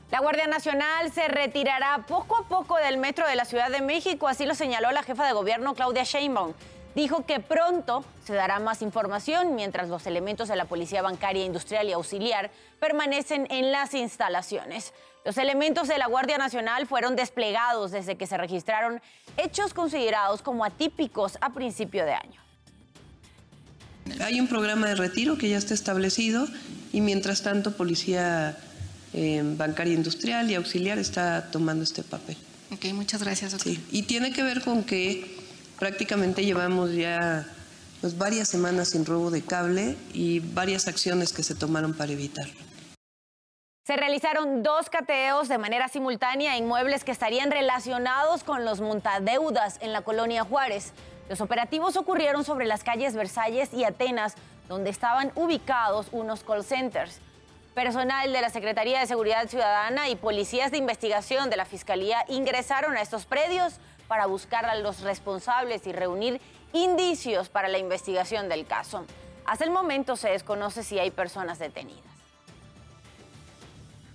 La 0.10 0.20
Guardia 0.22 0.48
Nacional 0.48 1.12
se 1.12 1.27
retirará 1.27 2.06
poco 2.08 2.38
a 2.38 2.48
poco 2.48 2.77
del 2.77 2.98
metro 2.98 3.27
de 3.27 3.36
la 3.36 3.46
Ciudad 3.46 3.70
de 3.70 3.82
México, 3.82 4.27
así 4.27 4.46
lo 4.46 4.56
señaló 4.56 4.91
la 4.91 5.03
jefa 5.03 5.27
de 5.27 5.34
gobierno 5.34 5.75
Claudia 5.75 6.03
Sheinbaum. 6.03 6.53
Dijo 6.98 7.27
que 7.27 7.39
pronto 7.39 8.04
se 8.25 8.34
dará 8.34 8.60
más 8.60 8.82
información 8.82 9.54
mientras 9.54 9.88
los 9.88 10.08
elementos 10.08 10.48
de 10.48 10.56
la 10.56 10.66
Policía 10.66 11.04
Bancaria 11.04 11.46
Industrial 11.46 11.88
y 11.88 11.94
Auxiliar 11.94 12.50
permanecen 12.80 13.46
en 13.51 13.72
las 13.72 13.94
instalaciones. 13.94 14.94
Los 15.24 15.38
elementos 15.38 15.88
de 15.88 16.00
la 16.00 16.08
Guardia 16.08 16.39
Nacional 16.39 16.88
fueron 16.88 17.16
desplegados 17.16 17.92
desde 17.92 18.18
que 18.18 18.25
se 18.25 18.36
registraron 18.36 19.00
hechos 19.38 19.75
considerados 19.75 20.42
como 20.42 20.66
atípicos 20.66 21.38
a 21.39 21.51
principio 21.51 22.04
de 22.04 22.13
año. 22.13 22.42
Hay 24.20 24.39
un 24.39 24.48
programa 24.48 24.88
de 24.88 24.96
retiro 24.96 25.38
que 25.38 25.50
ya 25.50 25.60
está 25.60 25.75
establecido 25.75 26.48
y 26.94 27.01
mientras 27.01 27.44
tanto 27.44 27.77
Policía 27.77 28.58
eh, 29.13 29.44
bancaria 29.44 29.94
industrial 29.94 30.50
y 30.50 30.56
auxiliar 30.56 30.98
está 30.98 31.51
tomando 31.51 31.84
este 31.84 32.01
papel. 32.01 32.38
Ok, 32.72 32.86
muchas 32.94 33.22
gracias. 33.22 33.51
Doctor. 33.51 33.72
Sí, 33.72 33.86
y 33.92 34.01
tiene 34.01 34.34
que 34.34 34.42
ver 34.42 34.63
con 34.63 34.84
que 34.84 35.46
prácticamente 35.79 36.43
llevamos 36.43 36.93
ya 36.93 37.46
pues, 38.01 38.17
varias 38.17 38.48
semanas 38.48 38.89
sin 38.89 39.05
robo 39.05 39.31
de 39.31 39.41
cable 39.41 39.98
y 40.13 40.39
varias 40.39 40.88
acciones 40.88 41.34
que 41.34 41.43
se 41.43 41.55
tomaron 41.55 41.93
para 41.93 42.12
evitarlo. 42.12 42.67
Se 43.86 43.96
realizaron 43.96 44.63
dos 44.63 44.89
cateos 44.89 45.48
de 45.48 45.57
manera 45.57 45.88
simultánea 45.88 46.57
en 46.57 46.65
inmuebles 46.65 47.05
que 47.05 47.12
estarían 47.12 47.51
relacionados 47.51 48.43
con 48.43 48.65
los 48.65 48.81
montadeudas 48.81 49.77
en 49.79 49.93
la 49.93 50.01
colonia 50.01 50.43
Juárez. 50.43 50.91
Los 51.29 51.39
operativos 51.39 51.96
ocurrieron 51.96 52.43
sobre 52.43 52.65
las 52.65 52.84
calles 52.84 53.15
Versalles 53.15 53.74
y 53.74 53.86
Atenas, 53.86 54.36
donde 54.67 54.89
estaban 54.89 55.31
ubicados 55.36 56.07
unos 56.12 56.43
call 56.43 56.65
centers. 56.65 57.19
Personal 57.74 58.34
de 58.34 58.41
la 58.41 58.50
Secretaría 58.50 59.00
de 59.00 59.07
Seguridad 59.07 59.48
Ciudadana 59.48 60.10
y 60.10 60.17
policías 60.17 60.72
de 60.72 60.77
investigación 60.77 61.50
de 61.50 61.55
la 61.55 61.63
Fiscalía 61.63 62.25
ingresaron 62.27 62.98
a 62.98 63.01
estos 63.01 63.25
predios 63.25 63.75
para 64.07 64.25
buscar 64.25 64.65
a 64.65 64.75
los 64.75 65.01
responsables 65.01 65.85
y 65.87 65.93
reunir 65.93 66.41
indicios 66.73 67.49
para 67.49 67.67
la 67.67 67.77
investigación 67.77 68.49
del 68.49 68.65
caso. 68.65 69.05
Hasta 69.45 69.63
el 69.63 69.71
momento 69.71 70.15
se 70.15 70.29
desconoce 70.29 70.83
si 70.83 70.99
hay 70.99 71.11
personas 71.11 71.59
detenidas. 71.59 72.16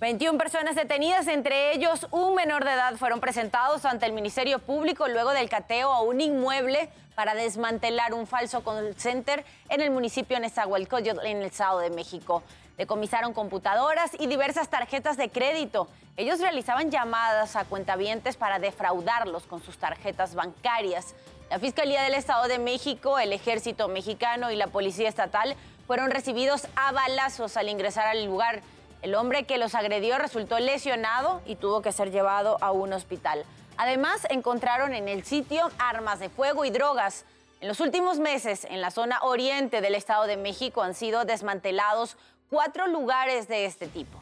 21 0.03 0.37
personas 0.37 0.75
detenidas, 0.75 1.27
entre 1.27 1.73
ellos 1.73 2.07
un 2.11 2.35
menor 2.35 2.65
de 2.65 2.73
edad, 2.73 2.93
fueron 2.97 3.21
presentados 3.21 3.85
ante 3.85 4.05
el 4.05 4.11
Ministerio 4.11 4.59
Público 4.59 5.07
luego 5.07 5.31
del 5.31 5.47
cateo 5.47 5.93
a 5.93 6.01
un 6.01 6.19
inmueble 6.19 6.89
para 7.15 7.33
desmantelar 7.35 8.13
un 8.13 8.27
falso 8.27 8.65
call 8.65 8.95
center 8.97 9.45
en 9.69 9.79
el 9.79 9.91
municipio 9.91 10.35
de 10.35 10.41
Nezahualcóyotl, 10.41 11.25
en 11.25 11.37
el 11.37 11.45
Estado 11.45 11.79
de 11.79 11.89
México. 11.89 12.43
Decomisaron 12.77 13.31
computadoras 13.31 14.11
y 14.19 14.27
diversas 14.27 14.67
tarjetas 14.67 15.15
de 15.15 15.29
crédito. 15.29 15.87
Ellos 16.17 16.41
realizaban 16.41 16.91
llamadas 16.91 17.55
a 17.55 17.63
cuentavientes 17.63 18.35
para 18.35 18.59
defraudarlos 18.59 19.43
con 19.43 19.63
sus 19.63 19.77
tarjetas 19.77 20.35
bancarias. 20.35 21.15
La 21.49 21.59
Fiscalía 21.59 22.01
del 22.01 22.15
Estado 22.15 22.49
de 22.49 22.59
México, 22.59 23.19
el 23.19 23.31
Ejército 23.31 23.87
Mexicano 23.87 24.51
y 24.51 24.57
la 24.57 24.67
Policía 24.67 25.07
Estatal 25.07 25.55
fueron 25.87 26.11
recibidos 26.11 26.67
a 26.75 26.91
balazos 26.91 27.55
al 27.55 27.69
ingresar 27.69 28.07
al 28.07 28.25
lugar. 28.25 28.61
El 29.03 29.15
hombre 29.15 29.43
que 29.43 29.57
los 29.57 29.75
agredió 29.75 30.17
resultó 30.17 30.57
lesionado 30.59 31.41
y 31.45 31.57
tuvo 31.57 31.81
que 31.81 31.91
ser 31.91 32.09
llevado 32.09 32.57
a 32.61 32.71
un 32.71 32.93
hospital. 32.93 33.43
Además, 33.75 34.25
encontraron 34.29 34.93
en 34.93 35.09
el 35.09 35.25
sitio 35.25 35.69
armas 35.77 36.21
de 36.21 36.29
fuego 36.29 36.63
y 36.63 36.69
drogas. 36.69 37.25
En 37.59 37.67
los 37.67 37.81
últimos 37.81 38.19
meses, 38.19 38.65
en 38.69 38.79
la 38.79 38.91
zona 38.91 39.19
oriente 39.21 39.81
del 39.81 39.95
Estado 39.95 40.25
de 40.25 40.37
México 40.37 40.83
han 40.83 40.93
sido 40.93 41.25
desmantelados 41.25 42.15
cuatro 42.49 42.87
lugares 42.87 43.49
de 43.49 43.65
este 43.65 43.87
tipo. 43.87 44.17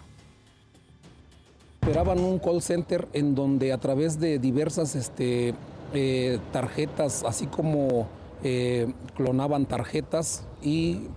Operaban 1.84 2.20
un 2.20 2.40
call 2.40 2.64
center 2.64 3.08
en 3.14 3.36
donde 3.36 3.74
a 3.74 3.78
través 3.78 4.20
de 4.20 4.40
diversas 4.40 4.96
este, 4.96 5.54
eh, 5.94 6.40
tarjetas, 6.52 7.24
así 7.24 7.46
como 7.46 8.08
eh, 8.44 8.92
clonaban 9.16 9.68
tarjetas 9.68 10.44
y 10.64 11.08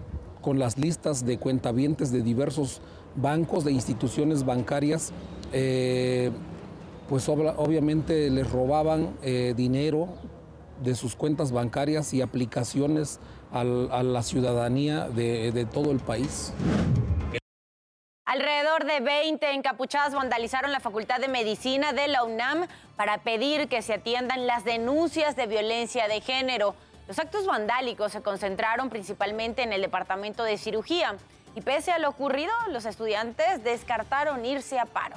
con 0.42 0.58
las 0.58 0.76
listas 0.76 1.24
de 1.24 1.38
cuentavientes 1.38 2.12
de 2.12 2.20
diversos 2.20 2.82
bancos, 3.16 3.64
de 3.64 3.72
instituciones 3.72 4.44
bancarias, 4.44 5.12
eh, 5.52 6.30
pues 7.08 7.28
obviamente 7.28 8.30
les 8.30 8.50
robaban 8.50 9.14
dinero 9.22 10.08
de 10.82 10.94
sus 10.94 11.14
cuentas 11.14 11.52
bancarias 11.52 12.14
y 12.14 12.22
aplicaciones 12.22 13.20
a 13.52 13.62
la 13.62 14.22
ciudadanía 14.22 15.08
de, 15.08 15.52
de 15.52 15.64
todo 15.66 15.92
el 15.92 16.00
país. 16.00 16.52
Alrededor 18.26 18.84
de 18.84 18.98
20 18.98 19.52
encapuchadas 19.52 20.12
vandalizaron 20.12 20.72
la 20.72 20.80
Facultad 20.80 21.20
de 21.20 21.28
Medicina 21.28 21.92
de 21.92 22.08
la 22.08 22.24
UNAM 22.24 22.66
para 22.96 23.18
pedir 23.18 23.68
que 23.68 23.80
se 23.80 23.94
atiendan 23.94 24.46
las 24.48 24.64
denuncias 24.64 25.36
de 25.36 25.46
violencia 25.46 26.08
de 26.08 26.20
género. 26.20 26.74
Los 27.06 27.18
actos 27.18 27.46
vandálicos 27.46 28.10
se 28.10 28.22
concentraron 28.22 28.90
principalmente 28.90 29.62
en 29.62 29.72
el 29.72 29.82
departamento 29.82 30.42
de 30.42 30.58
cirugía 30.58 31.16
y 31.54 31.60
pese 31.60 31.92
a 31.92 31.98
lo 31.98 32.08
ocurrido, 32.08 32.52
los 32.70 32.84
estudiantes 32.84 33.62
descartaron 33.62 34.44
irse 34.44 34.78
a 34.78 34.86
paro. 34.86 35.16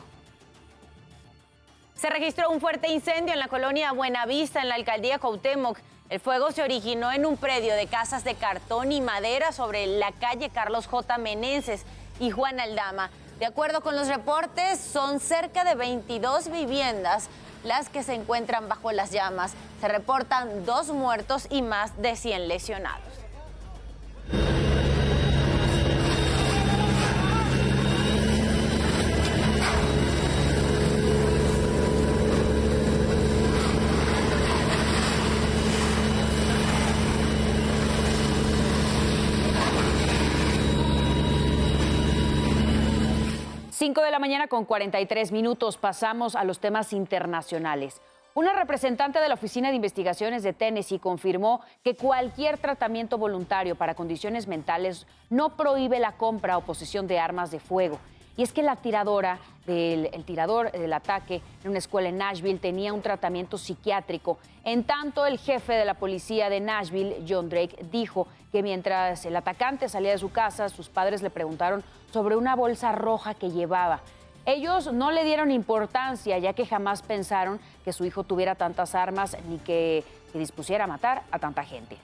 Se 1.95 2.09
registró 2.09 2.51
un 2.51 2.61
fuerte 2.61 2.89
incendio 2.89 3.33
en 3.33 3.39
la 3.39 3.47
colonia 3.47 3.91
Buenavista, 3.91 4.61
en 4.61 4.69
la 4.69 4.75
alcaldía 4.75 5.17
Cuauhtémoc. 5.17 5.79
El 6.09 6.19
fuego 6.19 6.51
se 6.51 6.61
originó 6.61 7.11
en 7.11 7.25
un 7.25 7.37
predio 7.37 7.73
de 7.73 7.87
casas 7.87 8.23
de 8.23 8.35
cartón 8.35 8.91
y 8.91 9.01
madera 9.01 9.51
sobre 9.51 9.87
la 9.87 10.11
calle 10.11 10.49
Carlos 10.51 10.85
J. 10.85 11.17
Menenses 11.17 11.85
y 12.19 12.29
Juan 12.29 12.59
Aldama. 12.59 13.09
De 13.39 13.47
acuerdo 13.47 13.81
con 13.81 13.95
los 13.95 14.07
reportes, 14.07 14.79
son 14.79 15.19
cerca 15.19 15.63
de 15.63 15.73
22 15.75 16.49
viviendas 16.49 17.29
las 17.63 17.89
que 17.89 18.03
se 18.03 18.13
encuentran 18.13 18.69
bajo 18.69 18.91
las 18.91 19.11
llamas. 19.11 19.53
Se 19.81 19.87
reportan 19.87 20.65
dos 20.65 20.89
muertos 20.89 21.47
y 21.49 21.63
más 21.63 21.99
de 22.01 22.15
100 22.15 22.47
lesionados. 22.47 23.06
5 43.87 44.01
de 44.01 44.11
la 44.11 44.19
mañana 44.19 44.49
con 44.49 44.65
43 44.65 45.31
minutos 45.31 45.77
pasamos 45.77 46.35
a 46.35 46.43
los 46.43 46.59
temas 46.59 46.91
internacionales. 46.91 48.01
Una 48.33 48.51
representante 48.51 49.21
de 49.21 49.29
la 49.29 49.35
Oficina 49.35 49.69
de 49.69 49.77
Investigaciones 49.77 50.43
de 50.43 50.51
Tennessee 50.51 50.99
confirmó 50.99 51.61
que 51.85 51.95
cualquier 51.95 52.57
tratamiento 52.57 53.17
voluntario 53.17 53.75
para 53.75 53.95
condiciones 53.95 54.45
mentales 54.45 55.07
no 55.29 55.55
prohíbe 55.55 55.99
la 55.99 56.17
compra 56.17 56.57
o 56.57 56.65
posesión 56.65 57.07
de 57.07 57.19
armas 57.19 57.49
de 57.49 57.61
fuego. 57.61 57.97
Y 58.37 58.43
es 58.43 58.53
que 58.53 58.63
la 58.63 58.75
tiradora 58.75 59.39
del 59.65 60.09
el 60.13 60.23
tirador 60.23 60.71
del 60.71 60.93
ataque 60.93 61.41
en 61.63 61.71
una 61.71 61.79
escuela 61.79 62.07
en 62.09 62.17
Nashville 62.17 62.59
tenía 62.59 62.93
un 62.93 63.01
tratamiento 63.01 63.57
psiquiátrico. 63.57 64.37
En 64.63 64.83
tanto, 64.83 65.25
el 65.25 65.39
jefe 65.39 65.73
de 65.73 65.85
la 65.85 65.95
policía 65.95 66.49
de 66.49 66.59
Nashville, 66.59 67.25
John 67.27 67.49
Drake, 67.49 67.85
dijo 67.91 68.27
que 68.51 68.63
mientras 68.63 69.25
el 69.25 69.35
atacante 69.35 69.89
salía 69.89 70.11
de 70.11 70.17
su 70.17 70.31
casa, 70.31 70.69
sus 70.69 70.87
padres 70.87 71.21
le 71.21 71.29
preguntaron 71.29 71.83
sobre 72.11 72.35
una 72.35 72.55
bolsa 72.55 72.91
roja 72.91 73.33
que 73.33 73.49
llevaba. 73.49 74.01
Ellos 74.45 74.93
no 74.93 75.11
le 75.11 75.25
dieron 75.25 75.51
importancia, 75.51 76.37
ya 76.37 76.53
que 76.53 76.65
jamás 76.65 77.01
pensaron 77.01 77.59
que 77.83 77.91
su 77.91 78.05
hijo 78.05 78.23
tuviera 78.23 78.55
tantas 78.55 78.95
armas 78.95 79.35
ni 79.49 79.57
que 79.57 80.05
se 80.31 80.39
dispusiera 80.39 80.85
a 80.85 80.87
matar 80.87 81.23
a 81.31 81.39
tanta 81.39 81.65
gente. 81.65 81.97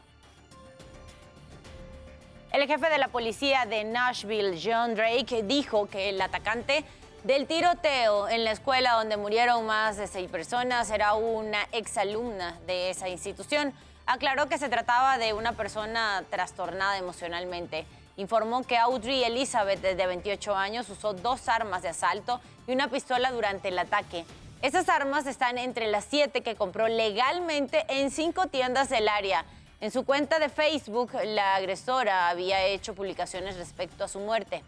El 2.54 2.68
jefe 2.68 2.88
de 2.88 3.00
la 3.00 3.08
policía 3.08 3.66
de 3.66 3.84
Nashville, 3.84 4.62
John 4.64 4.94
Drake, 4.94 5.42
dijo 5.42 5.88
que 5.88 6.10
el 6.10 6.22
atacante 6.22 6.86
del 7.24 7.48
tiroteo 7.48 8.30
en 8.30 8.44
la 8.44 8.52
escuela 8.52 8.94
donde 8.94 9.18
murieron 9.18 9.66
más 9.66 9.98
de 9.98 10.06
seis 10.06 10.30
personas 10.30 10.92
era 10.92 11.16
una 11.16 11.68
exalumna 11.72 12.60
de 12.68 12.92
esa 12.92 13.10
institución. 13.10 13.74
Aclaró 14.06 14.50
que 14.50 14.60
se 14.60 14.70
trataba 14.70 15.18
de 15.18 15.34
una 15.34 15.54
persona 15.54 16.24
trastornada 16.30 17.00
emocionalmente. 17.00 17.88
informó 18.18 18.62
que 18.62 18.78
Audrey 18.78 19.24
Elizabeth, 19.24 19.82
de 19.82 20.06
28 20.06 20.56
años, 20.56 20.88
usó 20.90 21.14
dos 21.14 21.50
armas 21.50 21.82
de 21.82 21.90
asalto 21.90 22.40
y 22.68 22.74
una 22.74 22.88
pistola 22.88 23.32
durante 23.32 23.70
el 23.70 23.80
ataque. 23.80 24.26
Esas 24.62 24.90
armas 24.90 25.26
están 25.26 25.58
entre 25.58 25.88
las 25.88 26.06
siete 26.06 26.42
que 26.42 26.56
compró 26.56 26.88
legalmente 26.88 27.84
en 27.90 28.12
cinco 28.12 28.46
tiendas 28.46 28.90
del 28.90 29.08
área. 29.08 29.44
En 29.84 29.92
su 29.92 30.06
cuenta 30.06 30.40
de 30.40 30.48
Facebook, 30.48 31.12
la 31.26 31.56
agresora 31.56 32.30
había 32.30 32.64
hecho 32.64 32.96
publicaciones 32.96 33.58
respecto 33.58 34.06
a 34.06 34.08
su 34.08 34.22
muerte. 34.22 34.64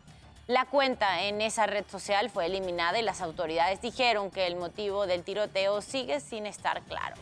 La 0.46 0.66
cuenta 0.66 1.24
en 1.24 1.40
esa 1.40 1.66
red 1.68 1.86
social 1.90 2.30
fue 2.30 2.48
eliminada 2.48 3.00
y 3.00 3.02
las 3.02 3.22
autoridades 3.22 3.80
dijeron 3.80 4.30
que 4.30 4.46
el 4.46 4.58
motivo 4.58 5.08
del 5.08 5.24
tiroteo 5.24 5.82
sigue 5.82 6.20
sin 6.20 6.46
estar 6.46 6.82
claro. 6.82 7.16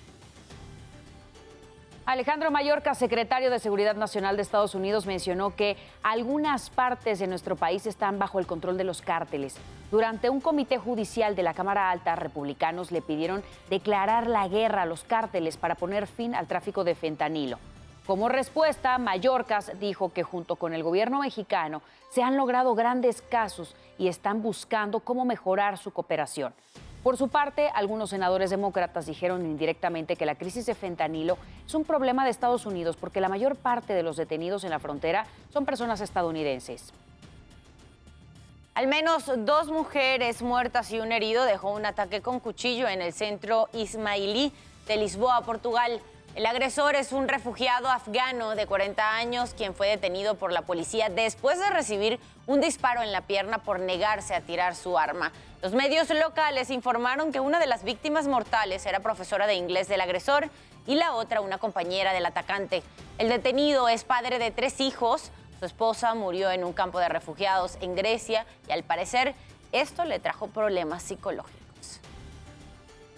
Alejandro 2.08 2.50
Mayorka, 2.50 2.96
secretario 2.96 3.52
de 3.52 3.60
Seguridad 3.60 3.96
Nacional 3.96 4.38
de 4.38 4.42
Estados 4.42 4.74
Unidos, 4.74 5.06
mencionó 5.06 5.56
que 5.56 5.78
algunas 6.02 6.72
partes 6.72 7.20
de 7.20 7.28
nuestro 7.28 7.56
país 7.56 7.86
están 7.86 8.18
bajo 8.18 8.40
el 8.40 8.48
control 8.48 8.76
de 8.76 8.86
los 8.86 9.04
cárteles. 9.04 9.56
Durante 9.92 10.32
un 10.32 10.42
comité 10.42 10.80
judicial 10.80 11.36
de 11.36 11.44
la 11.44 11.54
Cámara 11.54 11.92
Alta, 11.92 12.16
republicanos 12.16 12.92
le 12.92 13.04
pidieron 13.04 13.44
declarar 13.70 14.26
la 14.26 14.48
guerra 14.48 14.82
a 14.82 14.88
los 14.88 15.04
cárteles 15.04 15.58
para 15.58 15.76
poner 15.76 16.08
fin 16.08 16.34
al 16.34 16.48
tráfico 16.48 16.84
de 16.84 16.96
fentanilo. 16.96 17.60
Como 18.06 18.28
respuesta, 18.28 18.98
Mallorcas 18.98 19.80
dijo 19.80 20.12
que 20.12 20.24
junto 20.24 20.58
con 20.58 20.74
el 20.74 20.84
gobierno 20.84 21.20
mexicano 21.20 21.82
se 22.10 22.22
han 22.22 22.36
logrado 22.36 22.76
grandes 22.76 23.22
casos 23.22 23.76
y 23.98 24.10
están 24.10 24.42
buscando 24.42 25.00
cómo 25.00 25.24
mejorar 25.24 25.78
su 25.78 25.92
cooperación. 25.92 26.54
Por 27.02 27.16
su 27.16 27.30
parte, 27.30 27.70
algunos 27.74 28.10
senadores 28.10 28.50
demócratas 28.50 29.06
dijeron 29.06 29.46
indirectamente 29.46 30.18
que 30.18 30.26
la 30.26 30.36
crisis 30.36 30.66
de 30.66 30.76
fentanilo 30.76 31.38
es 31.66 31.74
un 31.76 31.86
problema 31.86 32.26
de 32.26 32.32
Estados 32.32 32.66
Unidos 32.66 32.98
porque 32.98 33.22
la 33.22 33.30
mayor 33.30 33.56
parte 33.56 33.94
de 33.94 34.04
los 34.04 34.18
detenidos 34.18 34.66
en 34.66 34.72
la 34.72 34.80
frontera 34.80 35.26
son 35.52 35.66
personas 35.66 36.02
estadounidenses. 36.02 36.92
Al 38.74 38.88
menos 38.88 39.32
dos 39.38 39.70
mujeres 39.70 40.42
muertas 40.42 40.92
y 40.92 41.00
un 41.00 41.14
herido 41.14 41.46
dejó 41.46 41.72
un 41.72 41.86
ataque 41.86 42.22
con 42.22 42.42
cuchillo 42.42 42.88
en 42.90 43.02
el 43.02 43.14
centro 43.14 43.70
ismailí 43.72 44.52
de 44.88 44.98
Lisboa, 44.98 45.42
Portugal. 45.42 46.02
El 46.36 46.48
agresor 46.48 46.96
es 46.96 47.12
un 47.12 47.28
refugiado 47.28 47.90
afgano 47.90 48.56
de 48.56 48.66
40 48.66 49.16
años 49.16 49.54
quien 49.56 49.76
fue 49.76 49.88
detenido 49.88 50.34
por 50.34 50.52
la 50.52 50.64
policía 50.64 51.10
después 51.10 51.60
de 51.60 51.70
recibir 51.70 52.20
un 52.48 52.60
disparo 52.60 53.04
en 53.04 53.12
la 53.12 53.22
pierna 53.22 53.60
por 53.60 53.80
negarse 53.80 54.34
a 54.34 54.42
tirar 54.42 54.76
su 54.76 54.98
arma. 54.98 55.32
Los 55.62 55.74
medios 55.74 56.10
locales 56.10 56.72
informaron 56.72 57.32
que 57.32 57.40
una 57.40 57.60
de 57.60 57.68
las 57.68 57.84
víctimas 57.84 58.26
mortales 58.26 58.84
era 58.88 59.02
profesora 59.02 59.46
de 59.46 59.54
inglés 59.54 59.88
del 59.88 60.02
agresor 60.02 60.50
y 60.88 60.96
la 60.96 61.14
otra 61.14 61.40
una 61.40 61.60
compañera 61.60 62.14
del 62.14 62.26
atacante. 62.26 62.82
El 63.20 63.30
detenido 63.30 63.88
es 63.88 64.04
padre 64.04 64.40
de 64.40 64.50
tres 64.50 64.82
hijos. 64.82 65.30
Su 65.60 65.66
esposa 65.66 66.16
murió 66.16 66.50
en 66.50 66.64
un 66.64 66.74
campo 66.74 66.98
de 66.98 67.10
refugiados 67.10 67.78
en 67.80 67.96
Grecia 67.96 68.48
y 68.68 68.72
al 68.72 68.82
parecer 68.82 69.36
esto 69.72 70.04
le 70.04 70.18
trajo 70.18 70.48
problemas 70.48 71.04
psicológicos. 71.04 71.63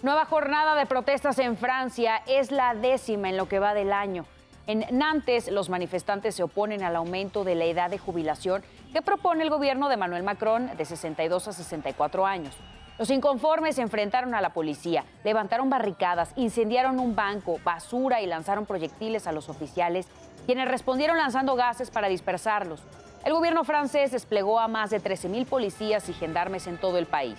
Nueva 0.02 0.26
jornada 0.26 0.74
de 0.74 0.84
protestas 0.84 1.38
en 1.38 1.56
Francia 1.56 2.22
es 2.26 2.50
la 2.50 2.74
décima 2.74 3.30
en 3.30 3.38
lo 3.38 3.48
que 3.48 3.58
va 3.58 3.72
del 3.72 3.94
año. 3.94 4.26
En 4.66 4.84
Nantes, 4.90 5.50
los 5.50 5.70
manifestantes 5.70 6.34
se 6.34 6.42
oponen 6.42 6.82
al 6.82 6.96
aumento 6.96 7.44
de 7.44 7.54
la 7.54 7.64
edad 7.64 7.88
de 7.88 7.96
jubilación 7.96 8.62
que 8.92 9.00
propone 9.00 9.42
el 9.42 9.48
gobierno 9.48 9.88
de 9.88 9.96
Manuel 9.96 10.22
Macron 10.22 10.76
de 10.76 10.84
62 10.84 11.48
a 11.48 11.52
64 11.54 12.26
años. 12.26 12.54
Los 12.98 13.08
inconformes 13.08 13.76
se 13.76 13.82
enfrentaron 13.82 14.34
a 14.34 14.42
la 14.42 14.52
policía, 14.52 15.06
levantaron 15.24 15.70
barricadas, 15.70 16.32
incendiaron 16.36 17.00
un 17.00 17.16
banco, 17.16 17.58
basura 17.64 18.20
y 18.20 18.26
lanzaron 18.26 18.66
proyectiles 18.66 19.26
a 19.26 19.32
los 19.32 19.48
oficiales, 19.48 20.08
quienes 20.44 20.68
respondieron 20.68 21.16
lanzando 21.16 21.56
gases 21.56 21.90
para 21.90 22.08
dispersarlos. 22.08 22.82
El 23.24 23.32
gobierno 23.32 23.64
francés 23.64 24.10
desplegó 24.10 24.60
a 24.60 24.68
más 24.68 24.90
de 24.90 25.00
13.000 25.00 25.46
policías 25.46 26.06
y 26.10 26.12
gendarmes 26.12 26.66
en 26.66 26.76
todo 26.76 26.98
el 26.98 27.06
país. 27.06 27.38